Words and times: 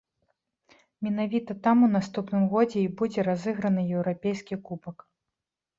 Менавіта 1.07 1.57
там 1.67 1.77
у 1.89 1.91
наступным 1.97 2.43
годзе 2.55 2.79
і 2.85 2.89
будзе 3.03 3.19
разыграны 3.31 3.81
еўрапейскі 3.95 4.55
кубак. 4.69 4.97